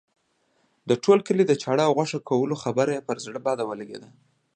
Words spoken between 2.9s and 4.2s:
یې پر زړه بد ولګېده.